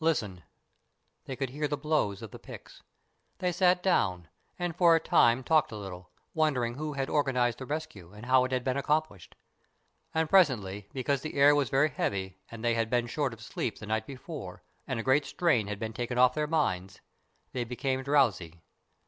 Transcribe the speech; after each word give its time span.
Listen!" 0.00 0.44
They 1.26 1.34
could 1.34 1.50
hear 1.50 1.66
the 1.66 1.76
blows 1.76 2.22
of 2.22 2.30
the 2.30 2.38
picks. 2.38 2.84
They 3.38 3.50
sat 3.50 3.82
down, 3.82 4.28
and 4.56 4.76
for 4.76 4.94
a 4.94 5.00
time 5.00 5.42
talked 5.42 5.72
a 5.72 5.76
little, 5.76 6.12
wondering 6.34 6.74
who 6.74 6.92
had 6.92 7.10
organized 7.10 7.58
the 7.58 7.66
rescue 7.66 8.12
and 8.12 8.26
how 8.26 8.44
it 8.44 8.52
had 8.52 8.62
been 8.62 8.76
accomplished. 8.76 9.34
And 10.14 10.30
presently, 10.30 10.88
because 10.92 11.22
the 11.22 11.34
air 11.34 11.52
was 11.52 11.68
very 11.68 11.88
heavy 11.88 12.38
and 12.48 12.64
they 12.64 12.74
had 12.74 12.88
been 12.90 13.08
short 13.08 13.32
of 13.32 13.42
sleep 13.42 13.78
the 13.78 13.86
night 13.86 14.06
before, 14.06 14.62
and 14.86 15.00
a 15.00 15.02
great 15.02 15.24
strain 15.26 15.66
had 15.66 15.80
been 15.80 15.92
taken 15.92 16.16
off 16.16 16.32
their 16.34 16.46
minds, 16.46 17.00
they 17.50 17.64
became 17.64 18.00
drowsy. 18.04 18.62